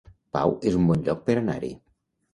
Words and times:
Pau 0.37 0.55
es 0.71 0.77
un 0.79 0.89
bon 0.93 1.05
lloc 1.09 1.21
per 1.29 1.37
anar-hi 1.43 1.71